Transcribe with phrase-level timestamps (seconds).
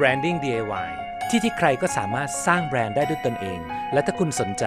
[0.00, 0.90] Branding DIY
[1.28, 3.60] ที่ที่ใครก็สามารถสร้างแบรนด์ได้ด้วยตนเอง
[3.92, 4.64] และถ้าคุณสนใจ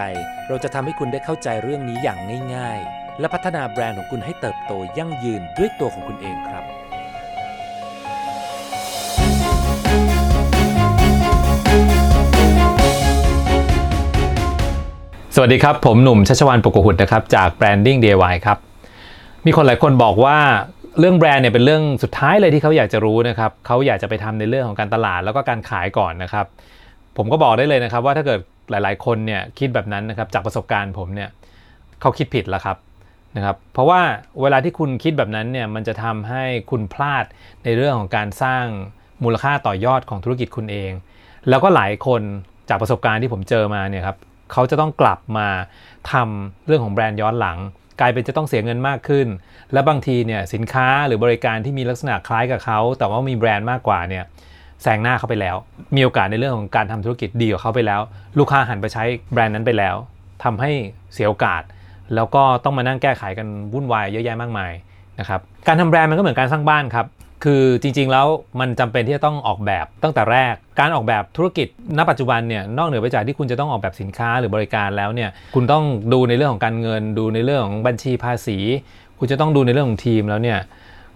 [0.48, 2.20] เราจะทำให้คุณได้เข้าใจเรื่องนี้อย่าง
[2.56, 6.64] ง่าย ๆ และพัฒนาแบรนด์ของคุณให้เติบโตยั่งยืนด้วยตัวของคุณเองครับ
[15.36, 18.58] สวัสดีครับ ผมหนุ่มชัชวานปกหุดนะครับ จาก Branding DIY ครับ
[19.46, 20.38] มีคนหลายคนบอกว่า
[21.00, 26.46] เรื่องแบรนด์เนี่ยเป็นเรื่องสุดท้ายเลยที่เขาอยากจะรู้นะครับเขาอยากจะไปทำในเรื่องของการตลาดแล้วก็การขายก่อนนะครับ
[27.18, 31.30] ผมก็บอกได้เลยนะครับ ว่าถ้าเกิดหลาย ๆ คนเนี่ยคิดแบบนั้นนะครับจากประสบการณ์ผมเนี่ย
[32.02, 32.78] เขาคิดผิดแล้วครับ
[33.36, 34.02] นะครับ เพราะว่า
[34.42, 37.26] เวลาที่คุณคิดแบบนั้นเนี่ยมันจะทำให้คุณพลาด
[37.64, 38.66] ในเรื่องของการสร้าง
[39.24, 40.92] มูลค่าต่อยอดของธุรกิจคุณเอง
[41.50, 42.22] แล้วก็หลายคน
[42.70, 44.18] จากประสบการณ์ที่ผมเจอมาเนี่ยครับ
[44.52, 45.48] เขาจะต้องกลับมา
[46.12, 47.58] ทำเรื่องของแบรนด์ย้อนหลัง
[48.00, 49.28] กลายเป็นจะต้องเสียเงินมากขึ้น
[49.74, 54.24] และบางทีเนี่ยสินค้าหรือบริการที่มีลักษณะคล้ายกับเขา แต่ว่ามีแบรนด์มากกว่าเนี่ย
[54.84, 55.56] แซงหน้าเขาไปแล้ว
[55.96, 58.02] มีโอกาสในเรื่องของการทำธุรกิจดีกว่าเขาไปแล้ว
[58.40, 59.96] ลูกค้าหันไปใช้แบรนด์นั้นไปแล้ว
[60.44, 60.72] ทำให้
[61.14, 61.62] เสียโอกาส
[62.16, 64.72] แล้วก็ต้องมานั่งแก้ไขกันวุ่นวายเยอะแยะมากมาย
[65.20, 67.06] นะครับการทำแบรนด์มันก็เหมือนการสร้างบ้านครับ
[67.44, 68.28] คือจริงๆแล้ว
[68.60, 78.58] มันจำเป็นที่จะต้องออกแบบตั้งแต่แรก การออกแบบธุรกิจณปัจจุบันเนี่ยนอกเหนือไปจากที่คุณจะต้องออกแบบสินค้าหรือบริการแล้วเนี่ยคุณต้องดูในเรื่องของการเงิน ดูในเรื่องของบัญชีภาษี
[79.20, 80.60] คุณจะต้องดูในเรื่องของทีมแล้วเนี่ย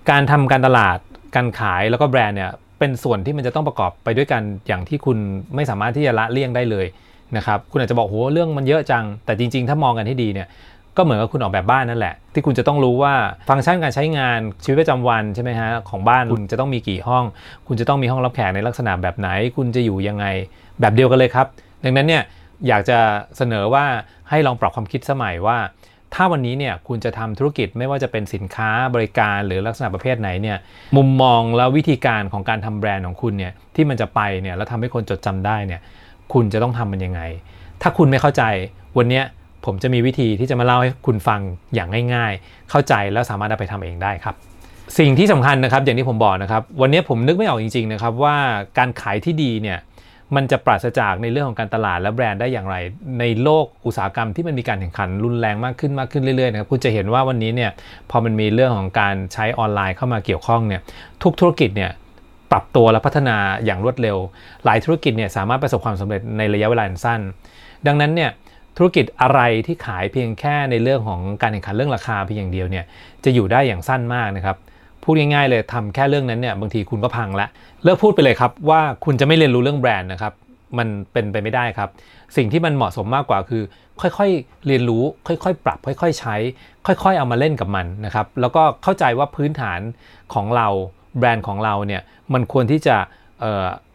[0.09, 0.97] การทำการตลาด
[1.35, 5.17] การขายแล้วก็แบรนด์เนี่ยเป็นส่วนที่มันจะต้องประกอบไปด้วยกันอย่างที่คุณ
[5.55, 6.85] ไม่สามารถที่จะละเลี่ยงได้เลย
[7.37, 10.47] นะครับคุณอาจจะบอกโหเรื่องมันเยอะจัง แต่จริง ๆ ถ้ามองกันให้ดีเนี่ย
[10.97, 13.13] ก็เหมือนกับคุณออกแบบบ้านนั่นแหละ ที่คุณจะต้องรู้ว่า
[13.49, 17.23] ฟังก์ชันการใช้งานชีวิตประจำวันใช่ไหมฮะของบ้านคุณจะต้องมีกี่ห้อง
[17.67, 20.25] คุณจะต้องมีห้องรับแขกในลักษณะแบบไหน คุณจะอยู่ยังไง
[20.79, 21.47] แบบเดียวกันเลยครับ
[21.83, 22.23] ดังนั้นเนี่ย
[22.67, 22.99] อยากจะ
[23.37, 23.85] เสนอว่า
[24.29, 25.57] ให้ลองปรับความคิดสมัยว่า
[26.13, 30.57] ถ้าวันนี้เนี่ยคุณจะทำธุรกิจไม่ว่าจะเป็นสินค้าบริการหรือลักษณะประเภทไหนเนี่ย
[30.97, 35.81] มุมมองและวิธีการของการทำแบรนด์ของคุณเนี่ยที่มันจะไปเนี่ยแล้วทำให้คนจดจำได้เนี่ย
[36.33, 37.21] คุณจะต้องทำมันยังไง
[37.81, 38.43] ถ้าคุณไม่เข้าใจ
[38.97, 39.21] วันนี้
[39.65, 41.41] ผมจะมีวิธีที่จะมาเล่าให้คุณฟัง
[41.75, 44.35] อย่างง่าย ๆ เข้าใจแล้วสามารถเอาไปทำเองได้ครับ
[44.99, 48.35] สิ่งที่สำคัญนะครับอย่างที่ผมบอกนะครับ วันนี้ผมนึกไม่ออกจริง ๆ นะครับว่า
[48.77, 49.79] การขายที่ดีเนี่ย
[50.35, 52.75] มันจะปราศจากในเรื่องของการตลาดและแบรนด์ได้อย่างไร
[53.19, 57.71] ในโลกอุตสาหกรรมที่มันมีการแข่งขันรุนแรงมากขึ้นมากขึ้นเรื่อยๆนะครับคุณจะเห็นว่าวันนี้เนี่ย
[58.09, 60.81] พอมันมีเรื่องของการใช้ออนไลน์เข้ามาเกี่ยวข้องเนี่ย
[61.23, 61.91] ทุกธุรกิจเนี่ย
[62.51, 64.17] ปรับตัวและพัฒนาอย่างรวดเร็ว
[64.65, 67.19] หลายธุรกิจเนี่ยสามารถประสบความสำเร็จในระยะเวลาสั้น
[67.87, 68.29] ดังนั้นเนี่ย
[68.77, 72.85] ธุรกิจอะไรที่ขายเพียงแค่ในเรื่องของการแข่งขันเรื่องราคาเพียงอย่างเดียวเนี่ย
[73.23, 74.57] จะอยู่ได้อย่างสั้นมากนะครับ
[75.03, 77.47] พูดง่ายๆเลยทำแค่เรื่องนั้นเนี่ยบางทีคุณก็พังละ
[77.83, 80.33] เลิกพูดไปเลยครับว่าคุณจะไม่เรียนรู้เรื่องแบรนด์นะครับ
[80.77, 81.89] มันเป็นไปไม่ได้ครับ
[82.37, 83.63] สิ่งที่มันเหมาะสมมากกว่าคือ
[84.01, 86.35] ค่อยๆเรียนรู้ ค่อยๆ ปรับ ค่อย ๆ ใช้
[86.87, 89.79] ค่อยๆ เอามาเล่นกับมันนะครับ แล้วก็เข้าใจว่าพื้นฐาน
[90.33, 90.67] ของเรา
[91.17, 92.01] แบรนด์ของเราเนี่ย
[92.33, 92.95] มันควรที่จะ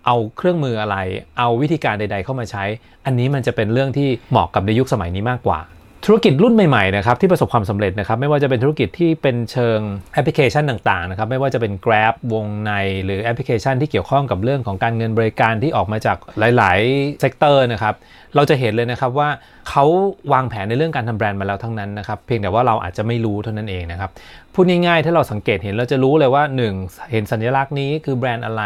[0.07, 0.97] เอาเครื่องมืออะไร
[1.39, 2.65] เอาวิธีการใด ๆ เข้ามาใช้
[3.05, 5.59] อันนี้มันจะเป็นเรื่องที่เหมาะกับในยุคสมัยนี้มากกว่า
[6.07, 9.79] ธุรกิจรุ่นใหม่ๆนะครับที่ประสบความสำเร็จนะครับไม่ว่าจะเป็นธุรกิจที่เป็นเชิง
[10.15, 12.73] แอปพลิเคชันต่างๆนะครับไม่ว่าจะเป็น Grab วงใน
[13.05, 16.17] หรือแอปพลิเคชันที่เกี่ยวข้องกับเรื่องของการเงินบริการที่ออกมาจาก
[16.57, 17.95] หลายๆ sector นะครับ
[18.35, 19.29] เราจะเห็นเลยนะครับว่า
[19.69, 19.85] เขา
[20.33, 24.11] วางแผนในเรื่องการทำแบรนด์มาแล้วทั้งนั้นนะครับเพียงแต่ว่าเราอาจจะไม่รู้เท่านั้นเองนะครับ
[24.55, 26.43] พูดง่ายๆ ถ้าเราสังเกตเห็นเราจะรู้เลยว่า
[26.77, 28.63] 1 เห็นสัญลักษณ์นี้คือแบรนด์อะไร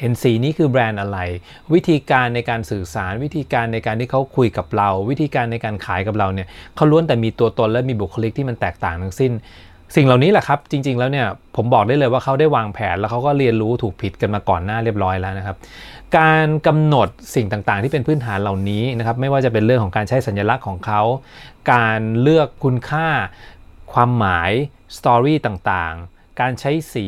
[0.00, 1.18] เห็นสีนี้คือแบรนด์อะไร
[1.74, 9.32] วิธีการในการสื่อสารวิธีการในการที่เขาคุยกับเรา วิธีการในการขายกับเราเนี่ยเขาล้วนแต่มีตัวตนและมีบุคลิกที่มันแตกต่างทั้งสิ้น
[9.96, 11.26] สิ่งเหล่านี้แหละครับ จริง ๆ แล้วเนี่ย
[11.56, 15.56] ผมบอกได้เลยว่าเขาได้วางแผนแล้วเขาก็เรียนรู้ถูกผิดกันมาก่อนหน้าเรียบร้อยแล้วนะครับ
[16.18, 21.02] การกำหนดสิ่งต่างๆ ที่เป็นพื้นฐานเหล่านี้นะครับ ไม่ว่าจะเป็นเรื่องของการใช้สัญลักษณ์ของเขา
[21.72, 23.08] การเลือกคุณค่า
[23.92, 24.50] ความหมาย
[24.96, 27.06] สตอรี่ต่างๆ การใช้สี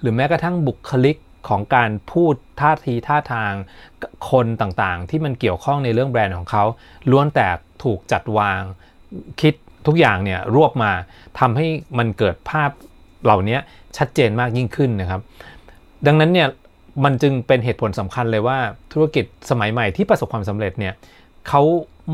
[0.00, 1.16] หรือแม้กระทั่งบุคลิก
[1.48, 3.52] ของการพูดท่าทีท่าทาง
[4.30, 6.64] คนต่างๆ ที่มันเกี่ยวข้องในเรื่องแบรนด์ของเขา
[7.10, 7.48] ล้วนแต่
[7.84, 8.62] ถูกจัดวาง
[9.40, 9.54] คิด
[9.86, 10.90] ทุกอย่างเนี่ยรวบมา
[11.38, 11.66] ทำให้
[11.98, 12.70] มันเกิดภาพ
[13.24, 13.58] เหล่านี้
[13.96, 15.20] ชัดเจนมากยิ่งขึ้นนะครับ
[16.06, 16.48] ดังนั้นเนี่ย
[17.04, 18.58] มันจึงเป็นเหตุผลสำคัญเลยว่า
[18.92, 20.94] ธุรกิจสมัยใหม่ที่ประสบความสำเร็จเนี่ย
[21.48, 21.62] เขา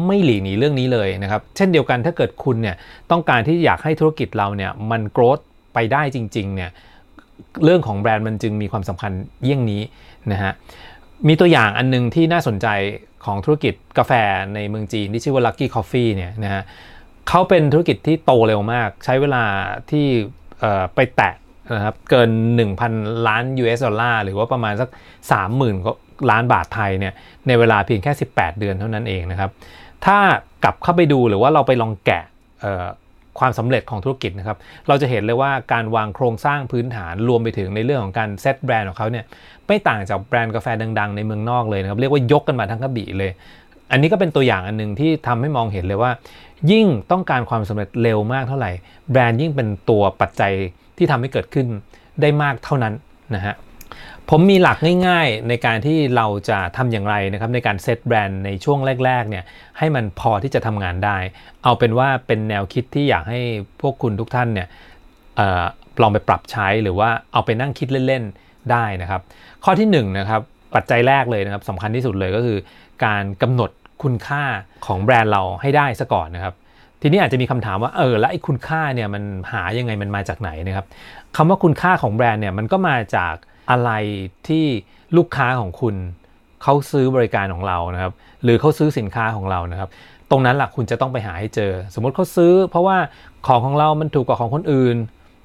[0.07, 2.77] ไม่หลีกหนีเรื่องนี้เลยนะครับ เช่นเดียวกันถ้าเกิดคุณเนี่ย
[3.11, 5.39] ต้องการที่อยากให้ธุรกิจเราเนี่ยมันโกรธ
[5.75, 6.71] ไปได้จริงๆเนี่ย
[7.65, 9.13] เรื่องของแบรนด์มันจึงมีความสำคัญ
[9.43, 9.83] เยี่ยงนี้
[10.33, 10.53] นะฮะ
[11.29, 12.67] มีตัวอย่างอันนึงที่น่าสนใจ
[13.25, 14.13] ของธุรกิจกาแฟ
[14.55, 16.63] ในเมืองจีนที่ชื่อว่า Lucky Coffee เนี่ยนะฮะ
[17.29, 19.45] เขาเป็นธุรกิจที่โตเร็วมาก ใช้เวลา
[19.91, 20.07] ที่
[20.95, 21.35] ไปแตะ
[21.77, 22.31] นะครับเกิน
[22.79, 24.89] 1,000 ล้าน US ดอลลาร์หรือว่าประมาณสัก
[25.59, 27.13] 30,000ล้านบาทไทยเนี่ย
[27.47, 29.51] ในเวลาเพียงแค่ 18 เดือนเท่านั้นเองนะครับ
[30.07, 30.19] ถ้า
[30.65, 32.25] กลับเข้าไปดูหรือว่าเราไปลองแกะ
[33.41, 34.59] ความสำเร็จของธุรกิจนะครับ
[34.89, 39.25] เราจะเห็นเลยว่าการวางโครงสร้างพื้นฐานรวมไปถึงในเรื่องของการเซตแบรนด์ของเขาเนี่ย
[39.67, 40.67] ไม่ต่างจากแบรนด์กาแฟ
[40.99, 43.31] ดัง ๆ ในเมืองนอกเลยนะครับ เรียกว่ายกกันมาทั้งกระบี่เลย
[43.93, 46.11] อันนี้ก็เป็นตัวอย่างอันหนึงที่ทำให้มองเห็นเลยว่า
[46.71, 48.71] ยิ่งต้องการความสำเร็จเร็วมากเท่าไหร่
[49.11, 50.53] แบรนด์ยิ่งเป็นตัวปัจจัย
[50.97, 51.67] ที่ทำให้เกิดขึ้น
[52.21, 52.95] ได้มากเท่านั้น
[53.35, 53.55] นะฮะ
[54.31, 59.45] ผมมีหลักง่ายๆในการที่เราจะทำอย่างไรนะครับในการเซตแบรนด์ในช่วงแรกๆเนี่ย
[59.79, 61.19] ให้มันพอที่จะทำงานได้
[61.65, 63.41] เอาเป็นว่าเป็นแนวคิดที่อยากให้
[63.81, 64.69] พวกคุณทุกท่านเนี่ย
[65.39, 65.65] ออ
[66.03, 69.21] ลองไปปรับใช้หรือว่าเอาไปนั่งคิดเล่นๆได้นะครับ
[69.65, 70.41] ข้อที่1นงนะครับ
[70.75, 72.59] ปัจจัยแรกเลยนะครับสำคัญที่สุดเลยก็คือ
[73.05, 73.71] การกำหนด
[74.03, 74.45] คุณค่า
[74.87, 76.55] ของแบรนด์เราให้ได้ซะก่อนนะครับ
[77.03, 80.87] ทีนี้อาจจะมีคำถามว่าเออแล้วไอ้คุณค่าเนี่ยมันหายังไงมันมาจากไหนนะครับ
[81.37, 83.35] คำว่าคุณค่าของแบรนด์เนี่ยมันก็มาจาก
[83.71, 83.91] อะไร
[84.49, 84.65] ที่
[85.17, 85.95] ลูกค้าของคุณ
[86.63, 88.13] เขาซื้อบริการของเรานะครับ
[88.43, 89.89] หรือเขาซื้อสินค้าของเรานะครับ
[90.31, 92.97] ตรงนั้นแหละคุณจะต้องไปหาให้เจอ สมมติเขาซื้อ เพราะว่า
[93.47, 94.97] ของของเรามันถูกกว่าของคนอื่น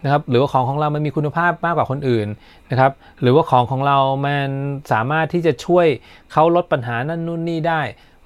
[0.04, 2.28] นะครับ หรือว่าของของเรามันมีคุณภาพมากกว่าคนอื่น
[2.72, 2.92] นะครับ
[3.22, 4.50] หรือว่าของของเรามัน
[4.92, 5.88] สามารถที่จะช่วย
[6.32, 7.82] เขาลดปัญหานั่นนู่นนี่ได้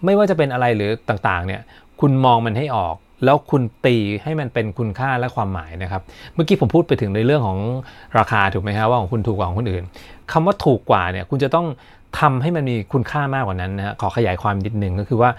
[0.05, 1.61] ไม่ว่าจะเป็นอะไรหรือต่างๆเนี่ย
[2.01, 6.01] คุณมองมันให้ออก แล้วคุณตีให้มันเป็นคุณค่าและความหมายนะครับ
[6.33, 7.59] เมื่อกี้ผมพูดไปถึงในเรื่องของ
[8.19, 9.83] ราคาถูกไหมครับว่าของคุณถูกกว่าของคนอื่น
[10.31, 11.67] คำว่าถูกกว่าเนี่ยคุณจะต้อง
[12.19, 15.29] ทำให้มันมีคุณค่ามากกว่านั้นนะฮะขอขยายความนิดนึงก็คือว่า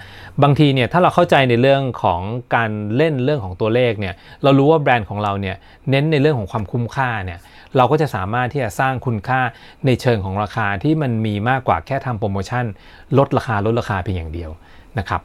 [0.43, 2.21] บางทีเนี่ยถ้าเราเข้าใจในเรื่องของ
[2.55, 5.57] การเล่นเรื่องของตัวเลขเนี่ยเรารู้ว่าแบรนด์ของเราเนี่ย
[5.91, 7.39] เน้นในเรื่องของความคุ้มค่าเนี่ย
[7.77, 9.41] เราก็จะสามารถที่จะสร้างคุณค่า
[9.87, 12.65] ในเชิงของราคาที่มันมีมากกว่าแค่ทำโปรโมชั่น
[13.19, 14.51] ลดราคาลดราคาเพียงอย่างเดียว
[14.99, 15.21] นะครับ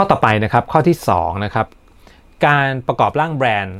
[0.00, 1.66] ข้อต่อไปนะครับข้อที่2นะครับ
[2.46, 3.78] การประกอบร่างแบรนด์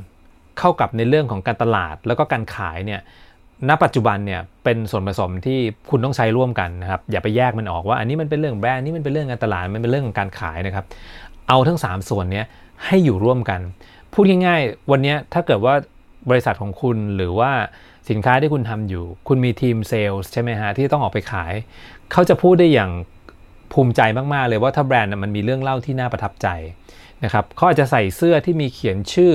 [0.58, 3.00] เข้ากับในเรื่องของการตลาดแล้วก็การขายเนี่ย
[3.68, 5.58] ณปัจจุบันเนี่ยเป็นส่วนผสมที่
[5.90, 10.84] คุณต้องใช้ร่วมกันนะครับอย่าไปแยกมันออกว่าอันนี้มันเป็นเรื่องแบรนด์นี่มันเป็นเรื่องการตลาดมันเป็นเรื่องของการขายนะครับ
[11.48, 12.42] เอาทั้ง 3 ส่วนนี้
[12.84, 13.60] ให้อยู่ร่วมกัน
[14.12, 15.74] พูดง่ายๆ วันนี้ถ้าเกิดว่า
[16.30, 17.50] บริษัทของคุณหรือว่า
[18.10, 21.52] สินค้าที่คุณทำอยู่ คุณมีทีมเซลล์ใช่ไหมฮะที่ต้องออกไปขาย
[22.12, 22.90] เขาจะพูดได้อย่าง
[23.72, 24.00] ภูมิใจ
[24.34, 26.48] มาก ๆ เลยว่าถ้าแบรนด์มันมีเรื่องเล่าที่น่าประทับใจ
[27.24, 29.32] นะครับเขาอาจจะใส่เสื้อที่มีเขียนชื่อ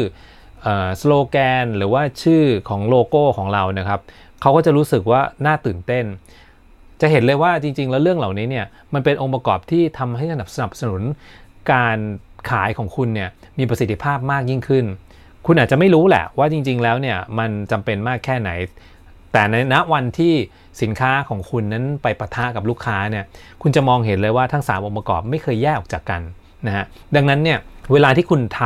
[0.99, 3.99] สโลแกน หรือว่าชื่อของโลโก้ของเรานะครับ
[4.41, 6.05] เขาก็จะรู้สึกว่าน่าตื่นเต้น
[7.01, 10.25] จะเห็นเลยว่าจริง ๆ แล้วเรื่องเหล่านี้เนี่ยมันเป็นองค์ประกอบที่ทำให้
[10.55, 11.01] สนับสนุน
[11.71, 11.97] การ
[12.49, 13.29] ขายของคุณเนี่ย
[13.59, 14.85] มีประสิทธิภาพมากยิ่งขึ้น
[15.45, 18.49] คุณอาจจะไม่รู้แหละว่าจริง ๆ แล้วเนี่ยมันจำเป็นมากแค่ไหน
[19.33, 20.33] แต่ในณวันที่
[20.81, 23.25] สินค้าของคุณนั้นไปปะทะกับลูกค้าเนี่ย
[23.61, 26.21] คุณจะมองเห็นเลยว่าทั้ง 3 องค์ประกอบไม่เคยแยกออกจากกัน
[26.67, 26.85] นะฮะ
[27.15, 27.59] ดังนั้นเนี่ย
[27.93, 28.61] เวลาที่คุณท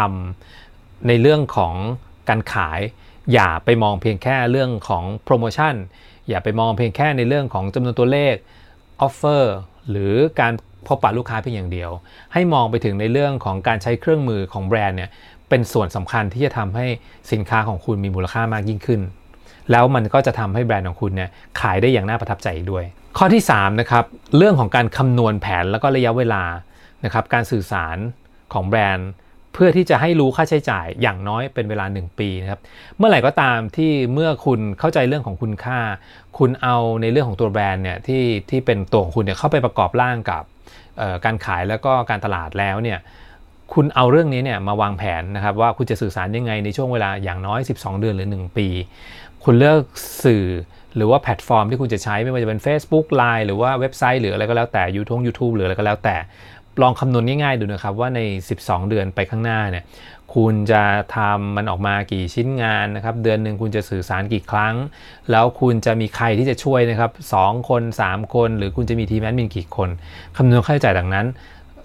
[0.51, 1.73] ำในเรื่องของ
[2.29, 2.79] การขาย
[3.33, 5.73] อย่าไปมองเพียงแค่เรื่องของโปรโมชั่น
[6.29, 8.35] อย่าไปมองเพียงแค่ในเรื่องของจำนวนตัวเลข
[9.01, 9.55] ออฟเฟอร์
[9.89, 10.53] หรือการ
[10.87, 11.91] พบปะลูกค้าเพียงอย่างเดียว
[12.33, 15.09] ให้มองไปถึงในเรื่องของการใช้เครื่องมือของแบรนด์เนี่ย
[15.49, 16.85] เป็นส่วนสำคัญที่จะทำให้
[17.31, 19.01] สินค้าของคุณมีมูลค่ามากยิ่งขึ้น
[19.71, 21.29] แล้วมันก็จะทำให้แบรนด์ของคุณเนี่ย
[21.59, 22.85] ขายได้อย่างน่าประทับใจอีกด้วย
[23.17, 24.05] ข้อที่3นะครับ
[24.37, 26.43] เรื่องของการคำนวณแผนแล้วก็ระยะเวลา
[27.05, 27.97] นะครับการสื่อสาร
[28.53, 29.09] ของแบรนด์
[29.53, 32.59] เพื่อที่จะให้รู้ค่าใช้จ่ายอย่างน้อยเป็นเวลา 1 ปีนะครับ
[32.97, 35.79] เมื่อไหร่ก็ตามที่เมื่อคุณเข้าใจเรื่องของคุณค่า
[36.37, 40.43] คุณเอาในเรื่องของตัวแบรนด์เนี่ยที่ที่เป็นตัวของคุณเนี่ยเข้าไปประกอบร่างกับ
[41.25, 42.99] การขายแล้วก็การตลาดแล้วเนี่ย
[43.73, 48.67] คุณเอาเรื่องนี้เนี่ยมาวางแผนนะครับว่าคุณจะสื่อสารยังไงในช่วงเวลาอย่างน้อย 12 เดือนหรือ 1 ปี
[49.49, 49.81] คุณเลือก
[50.23, 50.45] สื่อ
[50.95, 56.15] หรือว่าแพลตฟอร์มที่คุณจะใช้ไม่ว่าจะเป็น Facebook Line หรือว่าเว็บไซต์หรืออะไรก็แล้วแต่ YouTube YouTube หรืออะไรก็แล้วแต่
[56.81, 58.19] ลองคำนวณง่ายๆดูนะครับว่าใน
[58.55, 59.83] 12 เดือนไปข้างหน้าเนี่ย
[60.35, 60.83] คุณจะ
[61.15, 64.75] ทำมันออกมากี่ชิ้นงานนะครับ เดือนหนึ่งคุณจะสื่อสารกี่ครั้ง
[65.31, 67.11] แล้วคุณจะมีใครที่จะช่วยนะครับ
[67.41, 69.89] 2คน 3 คน หรือคุณจะมีทีมแอดมินกี่คน
[70.37, 71.25] คำนวณค่าใช้จ่ายดังนั้น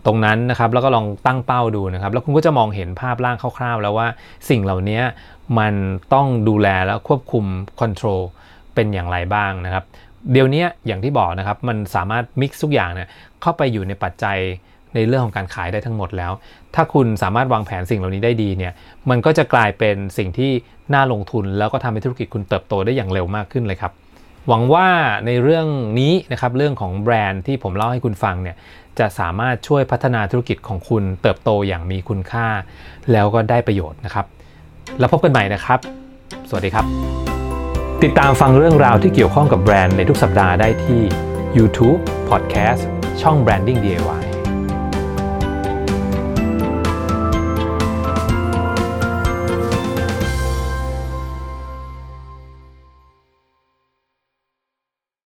[0.06, 4.08] ตรงนั้นนะครับแล้วก็ลองตั้งเป้าดูนะครับ แล้วคุณก็จะมองเห็นภาพร่างคร่าวๆ แล้วว่า
[4.48, 5.00] สิ่งเหล่านี้
[5.58, 5.74] มัน
[6.14, 7.44] ต้องดูแลแล้วควบคุม
[7.80, 8.20] คอนโทรล
[8.74, 9.84] เป็นอย่างไรบ้างนะครับ
[10.32, 13.08] เดี๋ยวนี้อย่างที่บอกนะครับมันสามารถมิกซ์ทุกอย่างเนี่ย
[13.42, 14.38] เข้าไปอยู่ในปัจจัย
[14.94, 16.32] ในเรื่องของการขายได้ทั้งหมดแล้ว
[16.74, 18.72] ถ้าคุณสามารถวางแผนสิ่งเหล่านี้ได้ดีเนี่ย
[19.10, 20.50] มันก็จะกลายเป็นสิ่งที่
[20.94, 23.92] น่าลงทุน แล้วก็ทำให้ธุรกิจคุณเติบโตได้อย่างเร็วมากขึ้นเลยครับ
[24.48, 24.88] หวังว่า
[25.26, 25.66] ในเรื่อง
[26.00, 28.56] นี้นะครับเรื่องของแบรนด์ที่ผมเล่าให้คุณฟังเนี่ย
[28.98, 32.46] จะสามารถช่วยพัฒนาธุรกิจของคุณเติบโตอย่างมีคุณค่า
[33.12, 34.26] แล้วก็ได้ประโยชน์นะครับ
[34.98, 35.78] แล้วพบกันใหม่นะครับ
[36.48, 36.84] สวัสดีครับ
[38.02, 41.00] ติดตามฟังเรื่องราวที่เกี่ยวข้องกับแบรนด์ในทุกสัปดาห์ได้ที่
[41.56, 41.98] YouTube
[42.30, 42.82] Podcast
[43.22, 44.21] ช่อง Branding DIY